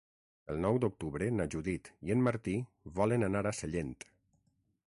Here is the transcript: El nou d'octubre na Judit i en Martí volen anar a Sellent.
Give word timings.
El 0.53 0.57
nou 0.61 0.79
d'octubre 0.85 1.27
na 1.41 1.47
Judit 1.55 1.91
i 2.09 2.15
en 2.15 2.25
Martí 2.31 2.57
volen 2.99 3.29
anar 3.29 3.45
a 3.51 3.53
Sellent. 3.63 3.97